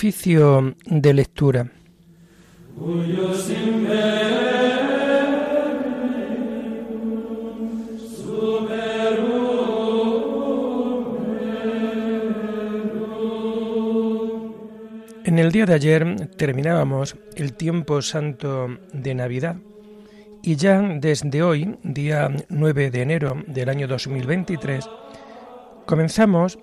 Oficio 0.00 0.76
de 0.86 1.12
lectura. 1.12 1.70
En 15.22 15.38
el 15.38 15.52
día 15.52 15.66
de 15.66 15.74
ayer 15.74 16.28
terminábamos 16.38 17.16
el 17.36 17.52
tiempo 17.52 18.00
santo 18.00 18.68
de 18.94 19.14
Navidad 19.14 19.56
y 20.42 20.56
ya 20.56 20.80
desde 20.80 21.42
hoy, 21.42 21.76
día 21.82 22.30
9 22.48 22.90
de 22.90 23.02
enero 23.02 23.42
del 23.46 23.68
año 23.68 23.86
2023, 23.86 24.88
comenzamos 25.84 26.58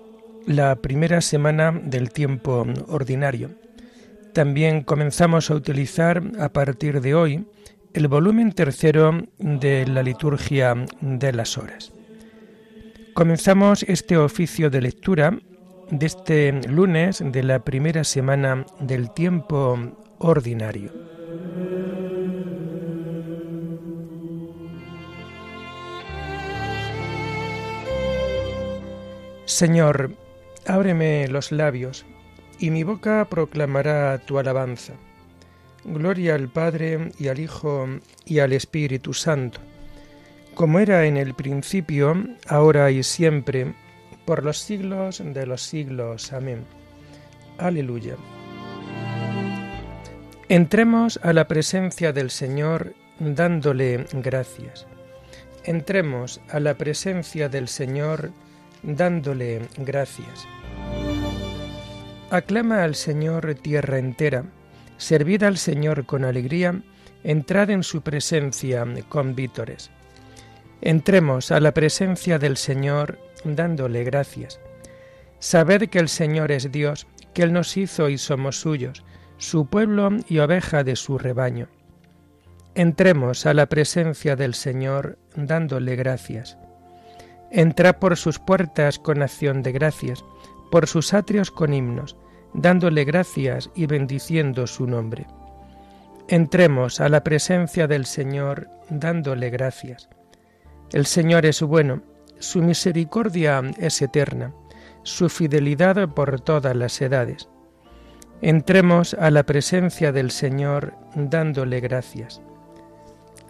la 0.46 0.76
primera 0.76 1.20
semana 1.20 1.72
del 1.72 2.10
tiempo 2.10 2.66
ordinario. 2.88 3.50
También 4.32 4.82
comenzamos 4.82 5.50
a 5.50 5.54
utilizar 5.54 6.22
a 6.38 6.50
partir 6.50 7.00
de 7.00 7.14
hoy 7.14 7.46
el 7.94 8.08
volumen 8.08 8.52
tercero 8.52 9.26
de 9.38 9.86
la 9.86 10.02
liturgia 10.02 10.74
de 11.00 11.32
las 11.32 11.58
horas. 11.58 11.92
Comenzamos 13.14 13.82
este 13.82 14.16
oficio 14.16 14.70
de 14.70 14.82
lectura 14.82 15.38
de 15.90 16.06
este 16.06 16.52
lunes 16.68 17.22
de 17.24 17.42
la 17.42 17.64
primera 17.64 18.04
semana 18.04 18.64
del 18.80 19.10
tiempo 19.12 19.78
ordinario. 20.18 20.92
Señor, 29.46 30.12
ábreme 30.68 31.26
los 31.28 31.50
labios, 31.50 32.04
y 32.58 32.70
mi 32.70 32.82
boca 32.82 33.26
proclamará 33.28 34.18
tu 34.18 34.38
alabanza. 34.38 34.94
Gloria 35.84 36.34
al 36.34 36.48
Padre 36.48 37.12
y 37.18 37.28
al 37.28 37.38
Hijo 37.38 37.86
y 38.24 38.40
al 38.40 38.52
Espíritu 38.52 39.14
Santo, 39.14 39.60
como 40.54 40.80
era 40.80 41.06
en 41.06 41.16
el 41.16 41.34
principio, 41.34 42.14
ahora 42.46 42.90
y 42.90 43.02
siempre, 43.02 43.74
por 44.24 44.44
los 44.44 44.58
siglos 44.58 45.22
de 45.24 45.46
los 45.46 45.62
siglos. 45.62 46.32
Amén. 46.32 46.64
Aleluya. 47.56 48.16
Entremos 50.48 51.18
a 51.22 51.32
la 51.32 51.48
presencia 51.48 52.12
del 52.12 52.30
Señor 52.30 52.94
dándole 53.18 54.06
gracias. 54.12 54.86
Entremos 55.64 56.40
a 56.50 56.60
la 56.60 56.74
presencia 56.74 57.48
del 57.48 57.68
Señor 57.68 58.32
dándole 58.82 59.62
gracias. 59.76 60.46
Aclama 62.30 62.84
al 62.84 62.94
Señor 62.94 63.54
tierra 63.54 63.98
entera, 63.98 64.44
servid 64.98 65.44
al 65.44 65.56
Señor 65.56 66.04
con 66.04 66.26
alegría, 66.26 66.82
entrad 67.24 67.70
en 67.70 67.82
su 67.82 68.02
presencia 68.02 68.84
con 69.08 69.34
vítores. 69.34 69.90
Entremos 70.82 71.50
a 71.50 71.58
la 71.58 71.72
presencia 71.72 72.38
del 72.38 72.58
Señor 72.58 73.18
dándole 73.44 74.04
gracias. 74.04 74.60
Sabed 75.38 75.88
que 75.88 75.98
el 75.98 76.10
Señor 76.10 76.52
es 76.52 76.70
Dios, 76.70 77.06
que 77.32 77.44
Él 77.44 77.52
nos 77.54 77.78
hizo 77.78 78.10
y 78.10 78.18
somos 78.18 78.60
suyos, 78.60 79.04
su 79.38 79.66
pueblo 79.66 80.10
y 80.28 80.40
oveja 80.40 80.84
de 80.84 80.96
su 80.96 81.16
rebaño. 81.16 81.68
Entremos 82.74 83.46
a 83.46 83.54
la 83.54 83.66
presencia 83.66 84.36
del 84.36 84.54
Señor 84.54 85.18
dándole 85.34 85.96
gracias. 85.96 86.58
Entra 87.50 87.98
por 87.98 88.18
sus 88.18 88.38
puertas 88.38 88.98
con 88.98 89.22
acción 89.22 89.62
de 89.62 89.72
gracias, 89.72 90.22
por 90.70 90.86
sus 90.86 91.14
atrios 91.14 91.50
con 91.50 91.74
himnos, 91.74 92.16
dándole 92.54 93.04
gracias 93.04 93.70
y 93.74 93.86
bendiciendo 93.86 94.66
su 94.66 94.86
nombre. 94.86 95.26
Entremos 96.28 97.00
a 97.00 97.08
la 97.08 97.24
presencia 97.24 97.86
del 97.86 98.04
Señor 98.04 98.68
dándole 98.90 99.50
gracias. 99.50 100.08
El 100.92 101.06
Señor 101.06 101.46
es 101.46 101.62
bueno, 101.62 102.02
su 102.38 102.62
misericordia 102.62 103.62
es 103.78 104.00
eterna, 104.02 104.54
su 105.02 105.28
fidelidad 105.28 106.08
por 106.10 106.40
todas 106.40 106.76
las 106.76 107.00
edades. 107.00 107.48
Entremos 108.40 109.14
a 109.14 109.30
la 109.30 109.42
presencia 109.44 110.12
del 110.12 110.30
Señor 110.30 110.94
dándole 111.14 111.80
gracias. 111.80 112.40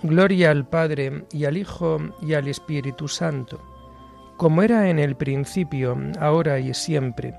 Gloria 0.02 0.50
al 0.50 0.66
Padre 0.66 1.24
y 1.32 1.44
al 1.44 1.56
Hijo 1.56 1.98
y 2.22 2.34
al 2.34 2.48
Espíritu 2.48 3.08
Santo, 3.08 3.60
como 4.38 4.62
era 4.62 4.88
en 4.88 4.98
el 4.98 5.16
principio, 5.16 5.98
ahora 6.18 6.58
y 6.58 6.72
siempre, 6.72 7.34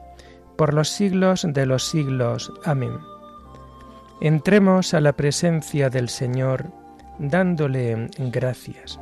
por 0.58 0.76
los 0.76 0.90
siglos 0.90 1.48
de 1.50 1.66
los 1.66 1.90
siglos. 1.90 2.54
Amén. 2.66 2.92
Entremos 4.22 4.94
a 4.94 5.02
la 5.02 5.14
presencia 5.14 5.90
del 5.90 6.10
Señor 6.10 6.66
dándole 7.18 8.10
gracias. 8.18 9.00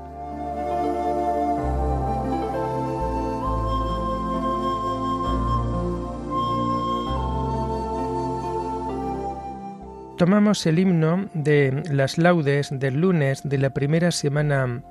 tomamos 10.18 10.66
el 10.66 10.80
himno 10.80 11.30
de 11.36 11.84
las 11.92 12.18
laudes 12.18 12.70
del 12.72 13.02
lunes 13.02 13.42
de 13.44 13.60
la 13.60 13.70
primera 13.70 14.12
semana 14.12 14.82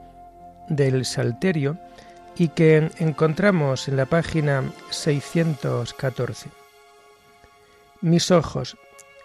del 0.68 1.04
Salterio 1.04 1.78
y 2.36 2.48
que 2.48 2.90
encontramos 2.98 3.88
en 3.88 3.96
la 3.96 4.06
página 4.06 4.62
614. 4.90 6.50
Mis 8.00 8.30
ojos, 8.30 8.76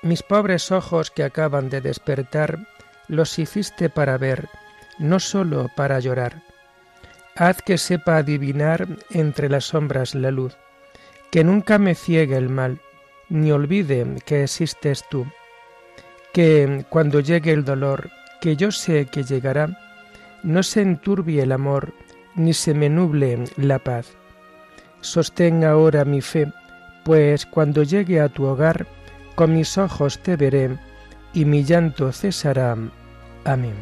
mis 0.02 0.24
pobres 0.24 0.72
ojos 0.72 1.12
que 1.12 1.24
acaban 1.24 1.70
de 1.70 1.82
despertar, 1.82 2.60
los 3.08 3.38
hiciste 3.38 3.90
para 3.90 4.18
ver, 4.18 4.50
no 4.98 5.20
sólo 5.20 5.70
para 5.76 6.00
llorar. 6.00 6.42
Haz 7.36 7.62
que 7.62 7.78
sepa 7.78 8.18
adivinar 8.18 8.88
entre 9.12 9.50
las 9.50 9.66
sombras 9.66 10.16
la 10.16 10.32
luz, 10.32 10.56
que 11.32 11.44
nunca 11.44 11.78
me 11.78 11.96
ciegue 11.96 12.38
el 12.38 12.50
mal, 12.50 12.80
ni 13.30 13.52
olvide 13.52 14.06
que 14.26 14.44
existes 14.44 15.06
tú 15.10 15.26
que 16.34 16.86
cuando 16.90 17.20
llegue 17.20 17.52
el 17.52 17.66
dolor, 17.66 18.10
que 18.40 18.56
yo 18.56 18.72
sé 18.72 19.06
que 19.06 19.24
llegará, 19.24 19.78
no 20.44 20.64
se 20.64 20.82
enturbie 20.82 21.44
el 21.44 21.52
amor, 21.52 21.94
ni 22.36 22.54
se 22.54 22.74
me 22.74 22.90
nuble 22.90 23.44
la 23.58 23.80
paz. 23.80 24.08
Sostén 25.02 25.64
ahora 25.64 26.06
mi 26.06 26.22
fe, 26.22 26.52
pues 27.04 27.46
cuando 27.46 27.84
llegue 27.84 28.22
a 28.22 28.30
tu 28.30 28.46
hogar, 28.46 28.88
con 29.36 29.54
mis 29.54 29.78
ojos 29.78 30.20
te 30.20 30.36
veré, 30.36 30.78
y 31.34 31.46
mi 31.46 31.64
llanto 31.64 32.12
cesará. 32.12 32.78
Amén. 33.46 33.76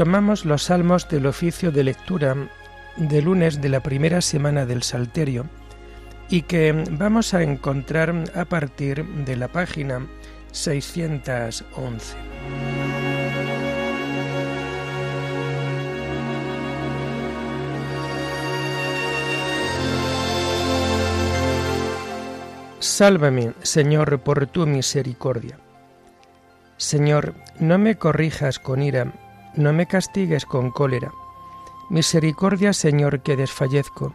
tomamos 0.00 0.46
los 0.46 0.62
salmos 0.62 1.10
del 1.10 1.26
oficio 1.26 1.72
de 1.72 1.84
lectura 1.84 2.34
de 2.96 3.20
lunes 3.20 3.60
de 3.60 3.68
la 3.68 3.80
primera 3.80 4.22
semana 4.22 4.64
del 4.64 4.82
Salterio 4.82 5.44
y 6.30 6.42
que 6.42 6.72
vamos 6.92 7.34
a 7.34 7.42
encontrar 7.42 8.14
a 8.34 8.44
partir 8.44 9.04
de 9.04 9.36
la 9.36 9.48
página 9.48 10.06
611. 10.52 12.16
Sálvame, 22.78 23.52
Señor, 23.62 24.20
por 24.20 24.46
tu 24.46 24.66
misericordia. 24.66 25.58
Señor, 26.78 27.34
no 27.58 27.76
me 27.76 27.96
corrijas 27.96 28.58
con 28.58 28.82
ira 28.82 29.12
no 29.54 29.72
me 29.72 29.86
castigues 29.86 30.46
con 30.46 30.70
cólera. 30.70 31.12
Misericordia, 31.88 32.72
Señor, 32.72 33.20
que 33.20 33.36
desfallezco. 33.36 34.14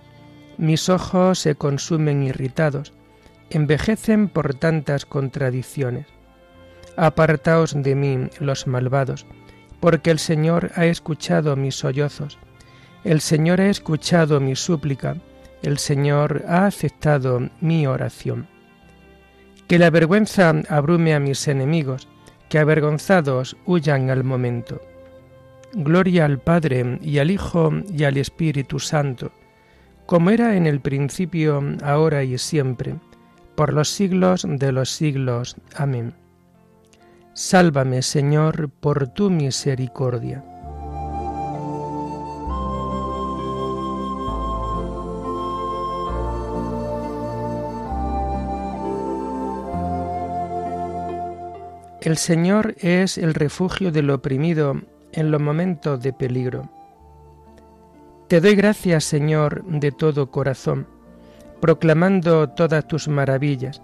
mis 0.61 0.89
ojos 0.89 1.39
se 1.39 1.55
consumen 1.55 2.21
irritados, 2.21 2.93
envejecen 3.49 4.27
por 4.27 4.53
tantas 4.53 5.07
contradicciones. 5.07 6.05
Apartaos 6.95 7.73
de 7.75 7.95
mí 7.95 8.29
los 8.39 8.67
malvados, 8.67 9.25
porque 9.79 10.11
el 10.11 10.19
Señor 10.19 10.71
ha 10.75 10.85
escuchado 10.85 11.55
mis 11.55 11.73
sollozos, 11.73 12.37
el 13.03 13.21
Señor 13.21 13.59
ha 13.59 13.69
escuchado 13.69 14.39
mi 14.39 14.55
súplica, 14.55 15.15
el 15.63 15.79
Señor 15.79 16.43
ha 16.47 16.67
aceptado 16.67 17.49
mi 17.59 17.87
oración. 17.87 18.47
Que 19.67 19.79
la 19.79 19.89
vergüenza 19.89 20.53
abrume 20.69 21.15
a 21.15 21.19
mis 21.19 21.47
enemigos, 21.47 22.07
que 22.49 22.59
avergonzados 22.59 23.57
huyan 23.65 24.11
al 24.11 24.23
momento. 24.23 24.79
Gloria 25.73 26.25
al 26.25 26.37
Padre 26.37 26.99
y 27.01 27.17
al 27.17 27.31
Hijo 27.31 27.71
y 27.91 28.03
al 28.03 28.17
Espíritu 28.17 28.77
Santo, 28.77 29.31
como 30.11 30.29
era 30.29 30.57
en 30.57 30.67
el 30.67 30.81
principio, 30.81 31.63
ahora 31.81 32.21
y 32.21 32.37
siempre, 32.37 32.95
por 33.55 33.71
los 33.71 33.87
siglos 33.87 34.45
de 34.45 34.73
los 34.73 34.89
siglos. 34.89 35.55
Amén. 35.73 36.13
Sálvame, 37.31 38.01
Señor, 38.01 38.69
por 38.81 39.07
tu 39.07 39.29
misericordia. 39.29 40.43
El 52.01 52.17
Señor 52.17 52.75
es 52.79 53.17
el 53.17 53.33
refugio 53.33 53.93
del 53.93 54.09
oprimido 54.09 54.73
en 55.13 55.31
los 55.31 55.39
momentos 55.39 56.03
de 56.03 56.11
peligro. 56.11 56.80
Te 58.31 58.39
doy 58.39 58.55
gracias, 58.55 59.03
Señor, 59.03 59.65
de 59.65 59.91
todo 59.91 60.31
corazón, 60.31 60.87
proclamando 61.59 62.47
todas 62.47 62.87
tus 62.87 63.09
maravillas. 63.09 63.81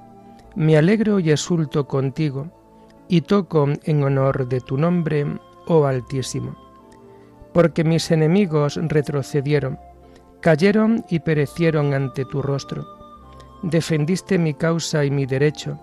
Me 0.55 0.77
alegro 0.77 1.19
y 1.19 1.31
exulto 1.31 1.85
contigo, 1.85 2.47
y 3.09 3.19
toco 3.19 3.67
en 3.83 4.03
honor 4.03 4.47
de 4.47 4.61
tu 4.61 4.77
nombre, 4.77 5.25
oh 5.67 5.83
Altísimo. 5.83 6.55
Porque 7.53 7.83
mis 7.83 8.09
enemigos 8.09 8.79
retrocedieron, 8.81 9.79
cayeron 10.39 11.03
y 11.09 11.19
perecieron 11.19 11.93
ante 11.93 12.23
tu 12.23 12.41
rostro. 12.41 12.87
Defendiste 13.63 14.37
mi 14.37 14.53
causa 14.53 15.03
y 15.03 15.11
mi 15.11 15.25
derecho 15.25 15.77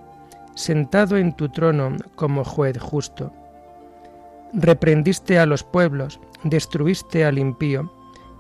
sentado 0.55 1.19
en 1.19 1.37
tu 1.37 1.51
trono 1.51 1.99
como 2.15 2.45
juez 2.45 2.79
justo. 2.81 3.31
Reprendiste 4.55 5.39
a 5.39 5.45
los 5.45 5.63
pueblos, 5.65 6.19
destruiste 6.45 7.27
al 7.27 7.39
impío, 7.39 7.93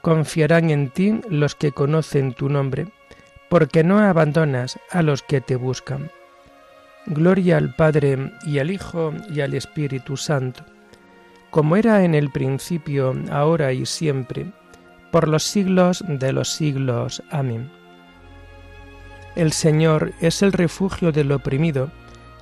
Confiarán 0.00 0.70
en 0.70 0.90
ti 0.90 1.20
los 1.28 1.54
que 1.54 1.72
conocen 1.72 2.32
tu 2.32 2.48
nombre, 2.48 2.88
porque 3.48 3.82
no 3.84 3.98
abandonas 3.98 4.78
a 4.90 5.02
los 5.02 5.22
que 5.22 5.40
te 5.40 5.56
buscan. 5.56 6.10
Gloria 7.06 7.56
al 7.56 7.74
Padre 7.74 8.32
y 8.44 8.58
al 8.58 8.70
Hijo 8.70 9.12
y 9.30 9.40
al 9.40 9.54
Espíritu 9.54 10.16
Santo, 10.16 10.64
como 11.50 11.76
era 11.76 12.04
en 12.04 12.14
el 12.14 12.30
principio, 12.30 13.14
ahora 13.30 13.72
y 13.72 13.86
siempre, 13.86 14.52
por 15.10 15.26
los 15.26 15.42
siglos 15.42 16.04
de 16.06 16.32
los 16.32 16.50
siglos. 16.50 17.22
Amén. 17.30 17.70
El 19.36 19.52
Señor 19.52 20.12
es 20.20 20.42
el 20.42 20.52
refugio 20.52 21.12
del 21.12 21.32
oprimido 21.32 21.90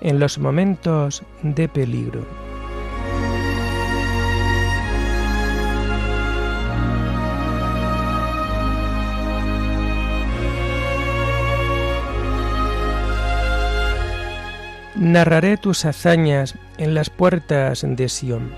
en 0.01 0.19
los 0.19 0.39
momentos 0.39 1.23
de 1.43 1.69
peligro. 1.69 2.46
Narraré 14.97 15.57
tus 15.57 15.85
hazañas 15.85 16.55
en 16.79 16.95
las 16.95 17.11
puertas 17.11 17.85
de 17.87 18.09
Sión. 18.09 18.51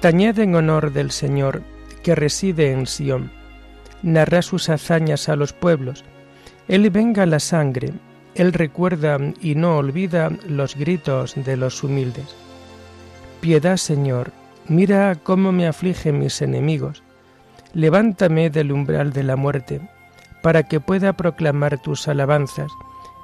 Tañed 0.00 0.38
en 0.38 0.54
honor 0.54 0.92
del 0.92 1.10
Señor 1.10 1.62
que 2.02 2.14
reside 2.14 2.72
en 2.72 2.86
Sión. 2.86 3.30
Narra 4.02 4.40
sus 4.42 4.68
hazañas 4.68 5.28
a 5.28 5.36
los 5.36 5.52
pueblos 5.52 6.04
él 6.70 6.88
venga 6.90 7.26
la 7.26 7.40
sangre, 7.40 7.92
Él 8.36 8.52
recuerda 8.52 9.18
y 9.40 9.56
no 9.56 9.78
olvida 9.78 10.30
los 10.46 10.76
gritos 10.76 11.34
de 11.34 11.56
los 11.56 11.82
humildes. 11.82 12.32
Piedad, 13.40 13.76
Señor, 13.76 14.30
mira 14.68 15.16
cómo 15.20 15.50
me 15.50 15.66
afligen 15.66 16.20
mis 16.20 16.40
enemigos. 16.40 17.02
Levántame 17.74 18.50
del 18.50 18.70
umbral 18.70 19.12
de 19.12 19.24
la 19.24 19.34
muerte, 19.34 19.80
para 20.42 20.62
que 20.62 20.78
pueda 20.78 21.12
proclamar 21.14 21.82
tus 21.82 22.06
alabanzas 22.06 22.70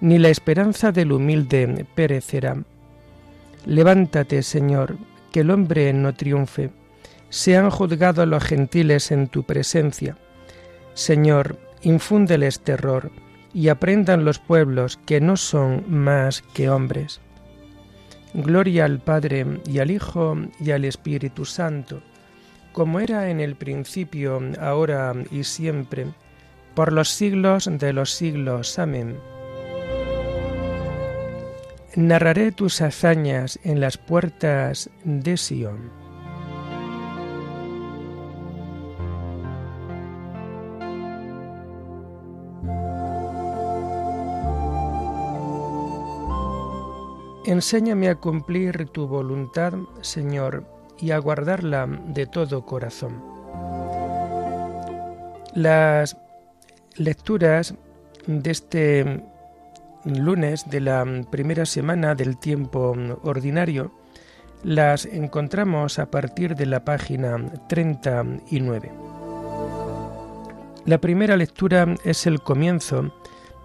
ni 0.00 0.18
la 0.18 0.28
esperanza 0.28 0.92
del 0.92 1.12
humilde 1.12 1.86
perecerá. 1.94 2.56
Levántate, 3.66 4.42
Señor, 4.42 4.96
que 5.32 5.40
el 5.40 5.50
hombre 5.50 5.92
no 5.92 6.14
triunfe. 6.14 6.70
Sean 7.30 7.70
juzgados 7.70 8.28
los 8.28 8.44
gentiles 8.44 9.10
en 9.10 9.28
tu 9.28 9.42
presencia. 9.44 10.16
Señor, 10.94 11.58
infúndeles 11.82 12.60
terror 12.60 13.10
y 13.52 13.68
aprendan 13.68 14.24
los 14.24 14.38
pueblos 14.38 14.98
que 15.06 15.20
no 15.20 15.36
son 15.36 15.84
más 15.88 16.42
que 16.54 16.68
hombres. 16.68 17.20
Gloria 18.34 18.84
al 18.84 18.98
Padre 18.98 19.60
y 19.66 19.78
al 19.78 19.90
Hijo 19.90 20.36
y 20.60 20.72
al 20.72 20.84
Espíritu 20.84 21.44
Santo, 21.44 22.02
como 22.72 22.98
era 22.98 23.30
en 23.30 23.40
el 23.40 23.54
principio, 23.54 24.40
ahora 24.60 25.14
y 25.30 25.44
siempre, 25.44 26.06
por 26.74 26.92
los 26.92 27.10
siglos 27.10 27.70
de 27.70 27.92
los 27.92 28.10
siglos. 28.10 28.78
Amén. 28.78 29.16
Narraré 31.96 32.50
tus 32.50 32.80
hazañas 32.80 33.60
en 33.62 33.78
las 33.78 33.98
puertas 33.98 34.90
de 35.04 35.36
Sión. 35.36 35.92
Enséñame 47.46 48.08
a 48.08 48.16
cumplir 48.16 48.88
tu 48.88 49.06
voluntad, 49.06 49.74
Señor, 50.00 50.66
y 50.98 51.12
a 51.12 51.18
guardarla 51.18 51.86
de 52.08 52.26
todo 52.26 52.66
corazón. 52.66 53.22
Las 55.54 56.16
lecturas 56.96 57.76
de 58.26 58.50
este 58.50 59.24
lunes 60.04 60.68
de 60.70 60.80
la 60.80 61.04
primera 61.30 61.66
semana 61.66 62.14
del 62.14 62.36
tiempo 62.36 62.96
ordinario 63.22 63.92
las 64.62 65.04
encontramos 65.06 65.98
a 65.98 66.10
partir 66.10 66.54
de 66.54 66.66
la 66.66 66.84
página 66.84 67.36
39. 67.68 68.92
La 70.86 70.98
primera 70.98 71.36
lectura 71.36 71.94
es 72.04 72.26
el 72.26 72.40
comienzo 72.40 73.14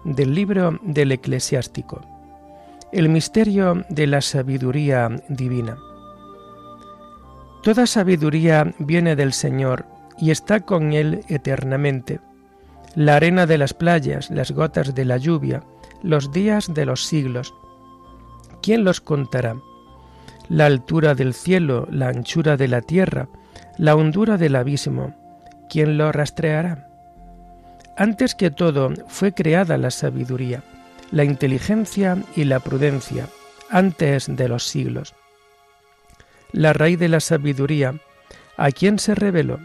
del 0.04 0.34
libro 0.34 0.78
del 0.82 1.12
eclesiástico 1.12 2.00
el 2.92 3.08
misterio 3.08 3.84
de 3.88 4.06
la 4.06 4.20
sabiduría 4.20 5.08
divina. 5.28 5.78
Toda 7.62 7.86
sabiduría 7.86 8.74
viene 8.78 9.14
del 9.16 9.32
Señor 9.32 9.84
y 10.18 10.30
está 10.30 10.60
con 10.60 10.92
Él 10.92 11.24
eternamente. 11.28 12.20
La 12.96 13.16
arena 13.16 13.46
de 13.46 13.58
las 13.58 13.74
playas, 13.74 14.30
las 14.30 14.50
gotas 14.50 14.94
de 14.94 15.04
la 15.04 15.18
lluvia, 15.18 15.62
los 16.02 16.32
días 16.32 16.72
de 16.72 16.86
los 16.86 17.04
siglos. 17.04 17.54
¿Quién 18.62 18.84
los 18.84 19.00
contará? 19.00 19.56
La 20.48 20.66
altura 20.66 21.14
del 21.14 21.34
cielo, 21.34 21.86
la 21.90 22.08
anchura 22.08 22.56
de 22.56 22.68
la 22.68 22.80
tierra, 22.80 23.28
la 23.78 23.94
hondura 23.94 24.36
del 24.36 24.56
abismo, 24.56 25.14
¿quién 25.68 25.96
lo 25.96 26.12
rastreará? 26.12 26.88
Antes 27.96 28.34
que 28.34 28.50
todo 28.50 28.92
fue 29.08 29.32
creada 29.32 29.78
la 29.78 29.90
sabiduría, 29.90 30.62
la 31.10 31.24
inteligencia 31.24 32.18
y 32.34 32.44
la 32.44 32.60
prudencia, 32.60 33.28
antes 33.70 34.26
de 34.28 34.48
los 34.48 34.66
siglos. 34.66 35.14
La 36.52 36.72
raíz 36.72 36.98
de 36.98 37.08
la 37.08 37.20
sabiduría, 37.20 37.94
¿a 38.56 38.70
quién 38.70 38.98
se 38.98 39.14
reveló? 39.14 39.60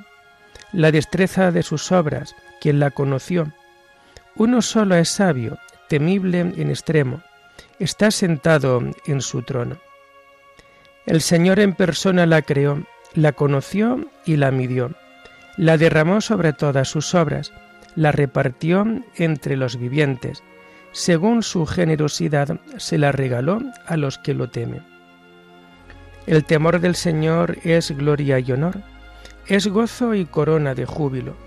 La 0.71 0.91
destreza 0.91 1.51
de 1.51 1.63
sus 1.63 1.91
obras, 1.91 2.35
¿quién 2.61 2.79
la 2.79 2.91
conoció? 2.91 3.51
Uno 4.35 4.61
solo 4.61 4.95
es 4.95 5.09
sabio, 5.09 5.57
temible 5.95 6.41
en 6.41 6.69
extremo, 6.69 7.21
está 7.79 8.11
sentado 8.11 8.83
en 9.05 9.21
su 9.21 9.43
trono. 9.43 9.77
El 11.05 11.21
Señor 11.21 11.61
en 11.61 11.73
persona 11.73 12.25
la 12.25 12.41
creó, 12.41 12.83
la 13.13 13.31
conoció 13.31 14.11
y 14.25 14.35
la 14.35 14.51
midió, 14.51 14.91
la 15.55 15.77
derramó 15.77 16.19
sobre 16.19 16.51
todas 16.51 16.89
sus 16.89 17.15
obras, 17.15 17.53
la 17.95 18.11
repartió 18.11 18.85
entre 19.15 19.55
los 19.55 19.77
vivientes, 19.77 20.43
según 20.91 21.43
su 21.43 21.65
generosidad 21.65 22.59
se 22.75 22.97
la 22.97 23.13
regaló 23.13 23.61
a 23.85 23.95
los 23.95 24.17
que 24.17 24.33
lo 24.33 24.49
temen. 24.49 24.83
El 26.27 26.43
temor 26.43 26.81
del 26.81 26.95
Señor 26.95 27.57
es 27.63 27.91
gloria 27.91 28.39
y 28.39 28.51
honor, 28.51 28.81
es 29.47 29.65
gozo 29.67 30.13
y 30.13 30.25
corona 30.25 30.75
de 30.75 30.85
júbilo. 30.85 31.37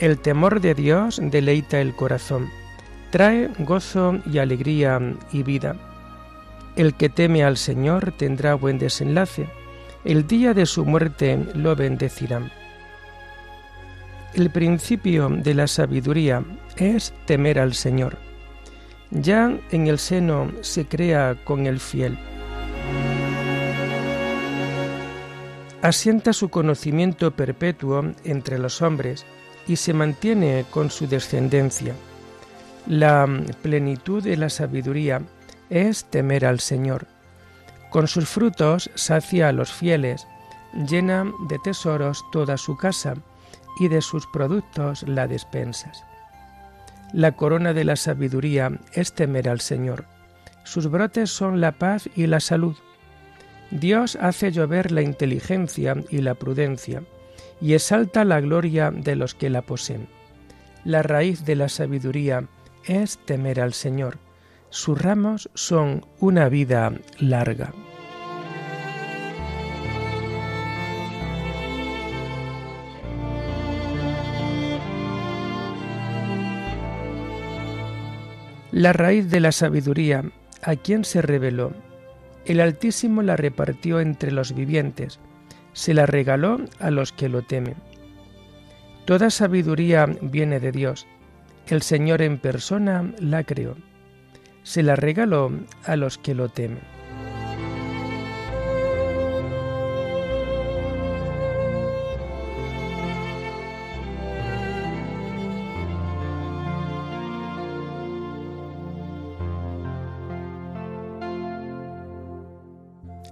El 0.00 0.18
temor 0.18 0.60
de 0.60 0.74
Dios 0.74 1.20
deleita 1.22 1.80
el 1.80 1.94
corazón, 1.94 2.48
trae 3.16 3.48
gozo 3.60 4.18
y 4.30 4.36
alegría 4.36 5.00
y 5.32 5.42
vida. 5.42 5.74
El 6.76 6.92
que 6.92 7.08
teme 7.08 7.44
al 7.44 7.56
Señor 7.56 8.12
tendrá 8.12 8.52
buen 8.52 8.78
desenlace, 8.78 9.48
el 10.04 10.26
día 10.26 10.52
de 10.52 10.66
su 10.66 10.84
muerte 10.84 11.38
lo 11.54 11.74
bendecirán. 11.74 12.52
El 14.34 14.50
principio 14.50 15.30
de 15.30 15.54
la 15.54 15.66
sabiduría 15.66 16.44
es 16.76 17.14
temer 17.24 17.58
al 17.58 17.72
Señor. 17.72 18.18
Ya 19.10 19.50
en 19.70 19.86
el 19.86 19.98
seno 19.98 20.52
se 20.60 20.84
crea 20.84 21.36
con 21.42 21.64
el 21.64 21.80
fiel. 21.80 22.18
Asienta 25.80 26.34
su 26.34 26.50
conocimiento 26.50 27.30
perpetuo 27.30 28.12
entre 28.24 28.58
los 28.58 28.82
hombres 28.82 29.24
y 29.66 29.76
se 29.76 29.94
mantiene 29.94 30.66
con 30.70 30.90
su 30.90 31.06
descendencia. 31.06 31.94
La 32.86 33.28
plenitud 33.62 34.22
de 34.22 34.36
la 34.36 34.48
sabiduría 34.48 35.20
es 35.70 36.04
temer 36.04 36.46
al 36.46 36.60
Señor. 36.60 37.08
Con 37.90 38.06
sus 38.06 38.28
frutos 38.28 38.90
sacia 38.94 39.48
a 39.48 39.52
los 39.52 39.72
fieles, 39.72 40.28
llena 40.88 41.24
de 41.48 41.58
tesoros 41.58 42.24
toda 42.30 42.56
su 42.56 42.76
casa, 42.76 43.14
y 43.78 43.88
de 43.88 44.00
sus 44.00 44.26
productos 44.28 45.02
la 45.02 45.26
despensas. 45.26 46.04
La 47.12 47.32
corona 47.32 47.72
de 47.72 47.84
la 47.84 47.96
sabiduría 47.96 48.70
es 48.92 49.12
temer 49.12 49.48
al 49.48 49.60
Señor. 49.60 50.06
Sus 50.64 50.88
brotes 50.88 51.30
son 51.30 51.60
la 51.60 51.72
paz 51.72 52.08
y 52.14 52.26
la 52.26 52.40
salud. 52.40 52.76
Dios 53.72 54.16
hace 54.20 54.52
llover 54.52 54.92
la 54.92 55.02
inteligencia 55.02 55.96
y 56.08 56.18
la 56.18 56.34
prudencia, 56.34 57.02
y 57.60 57.74
exalta 57.74 58.24
la 58.24 58.40
gloria 58.40 58.92
de 58.92 59.16
los 59.16 59.34
que 59.34 59.50
la 59.50 59.62
poseen. 59.62 60.06
La 60.84 61.02
raíz 61.02 61.44
de 61.44 61.56
la 61.56 61.68
sabiduría 61.68 62.46
es 62.86 63.18
temer 63.18 63.60
al 63.60 63.72
Señor. 63.72 64.18
Sus 64.70 65.00
ramos 65.00 65.50
son 65.54 66.06
una 66.20 66.48
vida 66.48 66.92
larga. 67.18 67.72
La 78.72 78.92
raíz 78.92 79.30
de 79.30 79.40
la 79.40 79.52
sabiduría, 79.52 80.22
¿a 80.62 80.76
quién 80.76 81.04
se 81.04 81.22
reveló? 81.22 81.72
El 82.44 82.60
Altísimo 82.60 83.22
la 83.22 83.36
repartió 83.36 84.00
entre 84.00 84.30
los 84.30 84.54
vivientes, 84.54 85.18
se 85.72 85.94
la 85.94 86.04
regaló 86.04 86.58
a 86.78 86.90
los 86.90 87.12
que 87.12 87.30
lo 87.30 87.40
temen. 87.40 87.76
Toda 89.06 89.30
sabiduría 89.30 90.06
viene 90.20 90.60
de 90.60 90.72
Dios, 90.72 91.06
el 91.74 91.82
Señor 91.82 92.22
en 92.22 92.38
persona 92.38 93.12
la 93.18 93.44
creó, 93.44 93.76
se 94.62 94.82
la 94.82 94.96
regaló 94.96 95.50
a 95.84 95.96
los 95.96 96.18
que 96.18 96.34
lo 96.34 96.48
temen. 96.48 96.96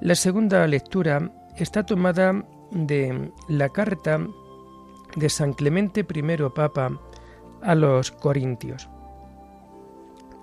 La 0.01 0.15
segunda 0.15 0.67
lectura 0.67 1.33
está 1.57 1.87
tomada 1.87 2.45
de 2.73 3.33
la 3.49 3.71
carta 3.71 4.19
de 5.17 5.31
San 5.31 5.55
Clemente 5.55 6.01
I 6.01 6.37
Papa 6.55 7.01
a 7.65 7.75
los 7.75 8.13
Corintios. 8.13 8.89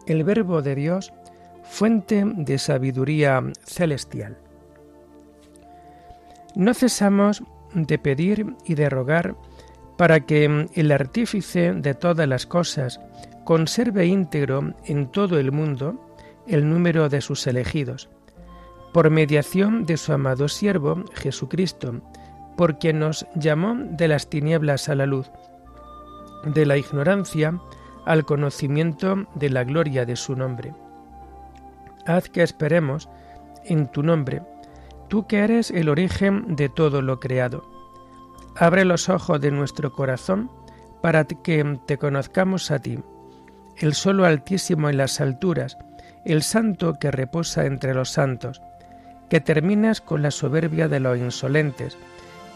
El 0.08 0.24
Verbo 0.24 0.62
de 0.62 0.75
Dios, 0.75 1.13
fuente 1.63 2.24
de 2.25 2.58
sabiduría 2.58 3.42
celestial. 3.63 4.38
No 6.56 6.74
cesamos 6.74 7.44
de 7.74 7.98
pedir 7.98 8.56
y 8.66 8.75
de 8.75 8.90
rogar 8.90 9.36
para 9.98 10.20
que 10.22 10.68
el 10.74 10.92
artífice 10.92 11.74
de 11.74 11.94
todas 11.94 12.28
las 12.28 12.46
cosas 12.46 13.00
conserve 13.46 14.06
íntegro 14.06 14.74
en 14.86 15.08
todo 15.12 15.40
el 15.40 15.51
mundo 15.51 16.10
el 16.48 16.70
número 16.70 17.08
de 17.08 17.22
sus 17.22 17.48
elegidos 17.48 18.10
por 18.92 19.10
mediación 19.10 19.86
de 19.86 19.98
su 19.98 20.13
amado 20.13 20.48
siervo 20.48 21.04
Jesucristo, 21.13 22.01
por 22.58 22.78
quien 22.78 23.00
nos 23.00 23.25
llamó 23.36 23.75
de 23.75 24.08
las 24.08 24.30
tinieblas 24.30 24.90
a 24.90 24.96
la 24.96 25.06
luz, 25.06 25.32
de 26.44 26.66
la 26.66 26.78
ignorancia 26.78 27.60
al 28.06 28.26
conocimiento 28.26 29.28
de 29.36 29.50
la 29.50 29.64
gloria 29.64 30.06
de 30.06 30.16
su 30.16 30.36
nombre. 30.36 30.74
Haz 32.06 32.30
que 32.30 32.44
esperemos 32.44 33.10
en 33.64 33.88
tu 33.88 34.04
nombre, 34.04 34.42
tú 35.08 35.28
que 35.28 35.40
eres 35.40 35.72
el 35.72 35.90
origen 35.90 36.56
de 36.56 36.70
todo 36.70 37.02
lo 37.02 37.20
creado. 37.20 37.64
Abre 38.56 38.86
los 38.86 39.10
ojos 39.10 39.40
de 39.40 39.52
nuestro 39.52 39.94
corazón 39.94 40.50
para 41.02 41.26
que 41.26 41.80
te 41.86 41.98
conozcamos 41.98 42.72
a 42.72 42.80
ti, 42.80 43.00
el 43.78 43.94
solo 43.94 44.26
altísimo 44.26 44.90
en 44.90 44.98
las 44.98 45.22
alturas, 45.22 45.78
el 46.26 46.44
santo 46.44 46.96
que 47.00 47.12
reposa 47.12 47.66
entre 47.66 47.94
los 47.94 48.10
santos, 48.10 48.62
que 49.30 49.40
terminas 49.40 50.02
con 50.02 50.22
la 50.22 50.32
soberbia 50.32 50.88
de 50.88 51.00
los 51.00 51.18
insolentes, 51.18 51.98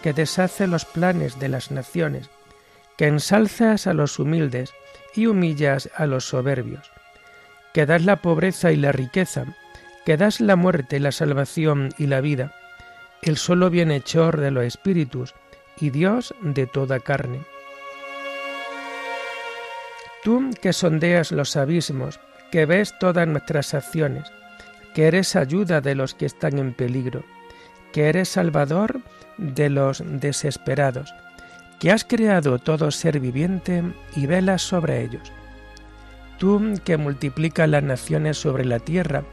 que 0.04 0.14
deshace 0.14 0.68
los 0.68 0.86
planes 0.86 1.40
de 1.40 1.50
las 1.50 1.72
naciones, 1.72 2.30
que 2.98 3.08
ensalzas 3.08 3.88
a 3.88 3.94
los 3.94 4.20
humildes 4.20 4.74
y 5.14 5.28
humillas 5.28 5.90
a 5.96 6.06
los 6.06 6.26
soberbios, 6.26 6.92
que 7.74 7.86
das 7.86 8.04
la 8.06 8.22
pobreza 8.22 8.72
y 8.72 8.78
la 8.78 8.92
riqueza, 8.92 9.46
que 10.06 10.18
das 10.18 10.40
la 10.40 10.56
muerte, 10.56 11.00
la 11.00 11.12
salvación 11.12 11.90
y 11.98 12.08
la 12.08 12.22
vida, 12.22 12.54
el 13.22 13.38
solo 13.38 13.70
bienhechor 13.70 14.40
de 14.40 14.52
los 14.52 14.64
espíritus 14.66 15.34
y 15.80 15.90
Dios 15.90 16.34
de 16.42 16.68
toda 16.68 17.00
carne. 17.00 17.42
Tú 20.24 20.52
que 20.62 20.74
sondeas 20.74 21.32
los 21.32 21.56
abismos, 21.56 22.20
que 22.52 22.66
ves 22.66 22.98
todas 23.00 23.28
nuestras 23.28 23.74
acciones, 23.74 24.32
que 24.94 25.08
eres 25.08 25.36
ayuda 25.36 25.82
de 25.82 25.96
los 25.96 26.14
que 26.14 26.26
están 26.26 26.58
en 26.58 26.74
peligro, 26.74 27.24
que 27.92 28.10
eres 28.10 28.30
salvador 28.30 29.02
de 29.38 29.70
los 29.70 30.02
desesperados, 30.06 31.14
que 31.86 31.92
has 31.92 32.04
creado 32.04 32.58
todo 32.58 32.90
ser 32.90 33.20
viviente 33.20 33.84
y 34.16 34.26
velas 34.26 34.64
sobre 34.64 35.04
ellos. 35.04 35.32
Tú 36.40 36.74
que 36.84 36.98
multiplicas 36.98 37.70
las 37.70 37.84
naciones 37.84 38.40
sobre 38.40 38.66
la 38.66 38.80
tierra 38.80 39.24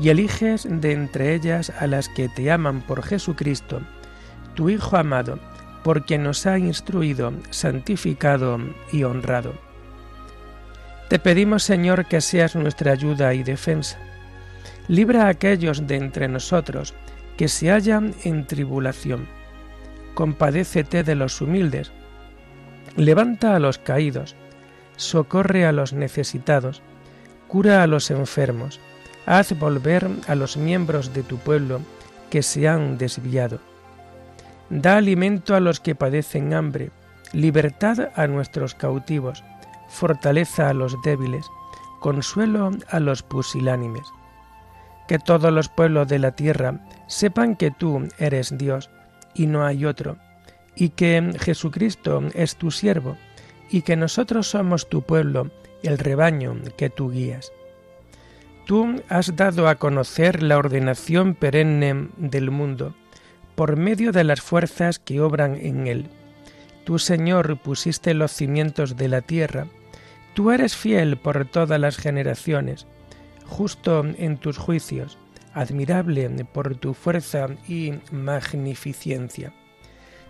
y 0.00 0.08
eliges 0.08 0.66
de 0.66 0.92
entre 0.92 1.34
ellas 1.34 1.70
a 1.78 1.86
las 1.86 2.08
que 2.08 2.30
te 2.30 2.50
aman 2.50 2.80
por 2.80 3.02
Jesucristo, 3.02 3.82
tu 4.54 4.70
Hijo 4.70 4.96
amado, 4.96 5.38
por 5.84 6.06
quien 6.06 6.22
nos 6.22 6.46
ha 6.46 6.58
instruido, 6.58 7.34
santificado 7.50 8.58
y 8.90 9.02
honrado. 9.02 9.52
Te 11.10 11.18
pedimos, 11.18 11.64
Señor, 11.64 12.06
que 12.06 12.22
seas 12.22 12.56
nuestra 12.56 12.92
ayuda 12.92 13.34
y 13.34 13.42
defensa 13.42 13.98
Libra 14.88 15.26
a 15.26 15.28
aquellos 15.28 15.86
de 15.86 15.96
entre 15.96 16.28
nosotros 16.28 16.94
que 17.36 17.48
se 17.48 17.70
hallan 17.70 18.14
en 18.24 18.46
tribulación. 18.46 19.39
Compadécete 20.14 21.02
de 21.02 21.14
los 21.14 21.40
humildes. 21.40 21.92
Levanta 22.96 23.54
a 23.54 23.58
los 23.58 23.78
caídos. 23.78 24.36
Socorre 24.96 25.64
a 25.66 25.72
los 25.72 25.92
necesitados. 25.92 26.82
Cura 27.48 27.82
a 27.82 27.86
los 27.86 28.10
enfermos. 28.10 28.80
Haz 29.26 29.58
volver 29.58 30.08
a 30.26 30.34
los 30.34 30.56
miembros 30.56 31.14
de 31.14 31.22
tu 31.22 31.38
pueblo 31.38 31.80
que 32.30 32.42
se 32.42 32.68
han 32.68 32.98
desviado. 32.98 33.60
Da 34.70 34.96
alimento 34.96 35.54
a 35.54 35.60
los 35.60 35.80
que 35.80 35.94
padecen 35.94 36.54
hambre, 36.54 36.90
libertad 37.32 38.10
a 38.14 38.26
nuestros 38.28 38.74
cautivos, 38.74 39.42
fortaleza 39.88 40.68
a 40.68 40.74
los 40.74 41.00
débiles, 41.02 41.46
consuelo 41.98 42.70
a 42.88 43.00
los 43.00 43.22
pusilánimes. 43.22 44.06
Que 45.08 45.18
todos 45.18 45.52
los 45.52 45.68
pueblos 45.68 46.06
de 46.06 46.20
la 46.20 46.32
tierra 46.32 46.80
sepan 47.08 47.56
que 47.56 47.72
tú 47.72 48.08
eres 48.18 48.56
Dios 48.56 48.90
y 49.34 49.46
no 49.46 49.64
hay 49.64 49.84
otro, 49.84 50.16
y 50.74 50.90
que 50.90 51.32
Jesucristo 51.40 52.22
es 52.34 52.56
tu 52.56 52.70
siervo, 52.70 53.16
y 53.70 53.82
que 53.82 53.96
nosotros 53.96 54.48
somos 54.48 54.88
tu 54.88 55.02
pueblo, 55.02 55.50
el 55.82 55.98
rebaño 55.98 56.56
que 56.76 56.90
tú 56.90 57.10
guías. 57.10 57.52
Tú 58.66 59.02
has 59.08 59.34
dado 59.36 59.68
a 59.68 59.76
conocer 59.76 60.42
la 60.42 60.58
ordenación 60.58 61.34
perenne 61.34 62.08
del 62.16 62.50
mundo 62.50 62.94
por 63.54 63.76
medio 63.76 64.12
de 64.12 64.24
las 64.24 64.40
fuerzas 64.40 64.98
que 64.98 65.20
obran 65.20 65.56
en 65.56 65.86
él. 65.86 66.06
Tú, 66.84 66.98
Señor, 66.98 67.58
pusiste 67.58 68.14
los 68.14 68.32
cimientos 68.32 68.96
de 68.96 69.08
la 69.08 69.20
tierra. 69.20 69.66
Tú 70.34 70.50
eres 70.50 70.76
fiel 70.76 71.16
por 71.16 71.44
todas 71.46 71.80
las 71.80 71.96
generaciones, 71.96 72.86
justo 73.46 74.04
en 74.16 74.38
tus 74.38 74.56
juicios, 74.56 75.18
admirable 75.54 76.28
por 76.52 76.76
tu 76.76 76.94
fuerza 76.94 77.48
y 77.66 77.94
magnificencia, 78.12 79.52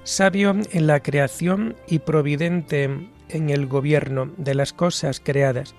sabio 0.05 0.57
en 0.73 0.87
la 0.87 1.01
creación 1.01 1.77
y 1.87 2.01
providente 2.01 2.85
en 3.29 3.51
el 3.51 3.67
gobierno 3.67 4.33
de 4.37 4.55
las 4.55 4.73
cosas 4.73 5.21
creadas 5.21 5.75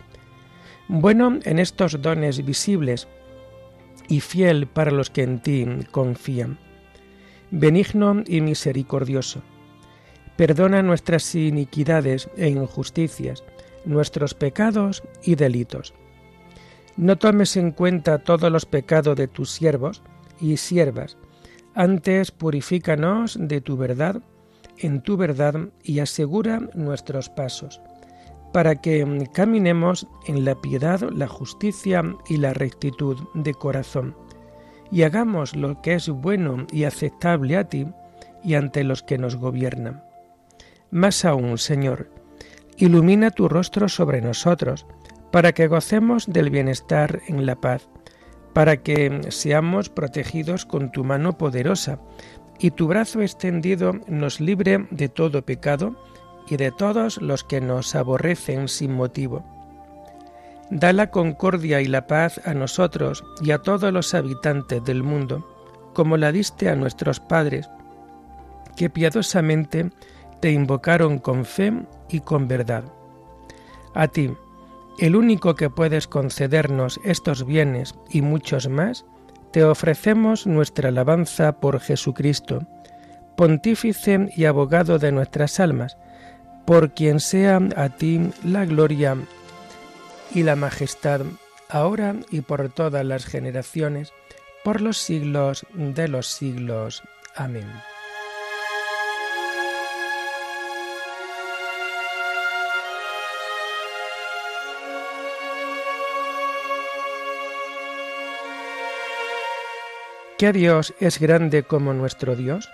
bueno 0.91 1.39
en 1.43 1.57
estos 1.59 2.01
dones 2.01 2.43
visibles 2.43 3.07
y 4.09 4.19
fiel 4.19 4.67
para 4.67 4.91
los 4.91 5.09
que 5.09 5.23
en 5.23 5.39
ti 5.39 5.65
confían. 5.89 6.59
Benigno 7.49 8.23
y 8.27 8.41
misericordioso. 8.41 9.41
Perdona 10.35 10.81
nuestras 10.81 11.33
iniquidades 11.33 12.29
e 12.35 12.49
injusticias, 12.49 13.43
nuestros 13.85 14.33
pecados 14.33 15.01
y 15.23 15.35
delitos. 15.35 15.93
No 16.97 17.17
tomes 17.17 17.57
en 17.57 17.71
cuenta 17.71 18.19
todos 18.19 18.51
los 18.51 18.65
pecados 18.65 19.15
de 19.15 19.27
tus 19.27 19.51
siervos 19.51 20.01
y 20.39 20.57
siervas, 20.57 21.17
antes 21.73 22.31
purifícanos 22.31 23.37
de 23.39 23.61
tu 23.61 23.77
verdad, 23.77 24.21
en 24.77 25.01
tu 25.01 25.17
verdad, 25.17 25.69
y 25.83 25.99
asegura 25.99 26.59
nuestros 26.73 27.29
pasos 27.29 27.81
para 28.51 28.75
que 28.75 29.29
caminemos 29.33 30.07
en 30.25 30.45
la 30.45 30.55
piedad, 30.55 31.01
la 31.11 31.27
justicia 31.27 32.03
y 32.27 32.37
la 32.37 32.53
rectitud 32.53 33.17
de 33.33 33.53
corazón, 33.53 34.15
y 34.91 35.03
hagamos 35.03 35.55
lo 35.55 35.81
que 35.81 35.93
es 35.93 36.09
bueno 36.09 36.67
y 36.71 36.83
aceptable 36.83 37.57
a 37.57 37.67
ti 37.67 37.87
y 38.43 38.55
ante 38.55 38.83
los 38.83 39.03
que 39.03 39.17
nos 39.17 39.37
gobiernan. 39.37 40.03
Más 40.89 41.23
aún, 41.23 41.57
Señor, 41.57 42.09
ilumina 42.77 43.31
tu 43.31 43.47
rostro 43.47 43.87
sobre 43.87 44.21
nosotros, 44.21 44.85
para 45.31 45.53
que 45.53 45.67
gocemos 45.67 46.27
del 46.27 46.49
bienestar 46.49 47.21
en 47.27 47.45
la 47.45 47.55
paz, 47.55 47.87
para 48.53 48.77
que 48.77 49.21
seamos 49.29 49.89
protegidos 49.89 50.65
con 50.65 50.91
tu 50.91 51.03
mano 51.03 51.37
poderosa, 51.37 51.99
y 52.59 52.71
tu 52.71 52.87
brazo 52.87 53.21
extendido 53.21 53.93
nos 54.07 54.39
libre 54.39 54.85
de 54.91 55.09
todo 55.09 55.43
pecado, 55.43 55.95
y 56.51 56.57
de 56.57 56.71
todos 56.71 57.21
los 57.21 57.43
que 57.43 57.61
nos 57.61 57.95
aborrecen 57.95 58.67
sin 58.67 58.93
motivo. 58.93 59.45
Da 60.69 60.91
la 60.91 61.09
concordia 61.09 61.81
y 61.81 61.85
la 61.85 62.07
paz 62.07 62.41
a 62.45 62.53
nosotros 62.53 63.23
y 63.41 63.51
a 63.51 63.59
todos 63.59 63.91
los 63.93 64.13
habitantes 64.13 64.83
del 64.83 65.01
mundo, 65.01 65.47
como 65.93 66.17
la 66.17 66.31
diste 66.31 66.69
a 66.69 66.75
nuestros 66.75 67.21
padres, 67.21 67.69
que 68.75 68.89
piadosamente 68.89 69.91
te 70.41 70.51
invocaron 70.51 71.19
con 71.19 71.45
fe 71.45 71.73
y 72.09 72.19
con 72.19 72.47
verdad. 72.47 72.83
A 73.93 74.07
ti, 74.07 74.31
el 74.99 75.15
único 75.15 75.55
que 75.55 75.69
puedes 75.69 76.07
concedernos 76.07 76.99
estos 77.03 77.45
bienes 77.45 77.95
y 78.09 78.21
muchos 78.21 78.69
más, 78.69 79.05
te 79.51 79.63
ofrecemos 79.63 80.47
nuestra 80.47 80.89
alabanza 80.89 81.59
por 81.59 81.79
Jesucristo, 81.79 82.65
pontífice 83.35 84.29
y 84.35 84.45
abogado 84.45 84.99
de 84.99 85.11
nuestras 85.11 85.59
almas, 85.59 85.97
por 86.65 86.93
quien 86.93 87.19
sea 87.19 87.59
a 87.75 87.89
ti 87.89 88.31
la 88.43 88.65
gloria 88.65 89.17
y 90.33 90.43
la 90.43 90.55
majestad, 90.55 91.21
ahora 91.69 92.15
y 92.29 92.41
por 92.41 92.69
todas 92.69 93.05
las 93.05 93.25
generaciones, 93.25 94.13
por 94.63 94.81
los 94.81 94.97
siglos 94.97 95.65
de 95.73 96.07
los 96.07 96.27
siglos. 96.27 97.03
Amén. 97.35 97.67
¿Qué 110.41 110.51
Dios 110.53 110.95
es 110.99 111.19
grande 111.19 111.61
como 111.61 111.93
nuestro 111.93 112.35
Dios? 112.35 112.67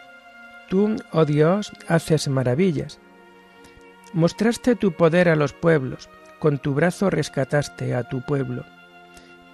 Tú, 0.69 0.95
oh 1.11 1.25
Dios, 1.25 1.73
haces 1.89 2.29
maravillas 2.29 2.97
Mostraste 4.13 4.77
tu 4.77 4.93
poder 4.93 5.27
a 5.27 5.35
los 5.35 5.51
pueblos, 5.51 6.09
con 6.39 6.59
tu 6.59 6.73
brazo 6.73 7.09
rescataste 7.09 7.93
a 7.93 8.07
tu 8.07 8.21
pueblo. 8.21 8.63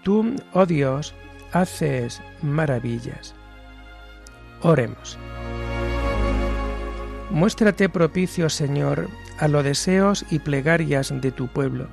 Tú, 0.03 0.35
oh 0.53 0.67
Dios, 0.67 1.15
haces 1.53 2.21
maravillas. 2.43 3.33
Oremos. 4.61 5.17
Muéstrate 7.31 7.89
propicio, 7.89 8.47
Señor, 8.51 9.09
a 9.39 9.47
los 9.47 9.63
deseos 9.63 10.23
y 10.29 10.37
plegarias 10.37 11.11
de 11.19 11.31
tu 11.31 11.47
pueblo. 11.47 11.87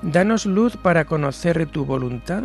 Danos 0.00 0.46
luz 0.46 0.78
para 0.78 1.04
conocer 1.04 1.66
tu 1.66 1.84
voluntad 1.84 2.44